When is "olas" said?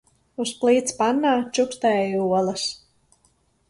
2.43-2.69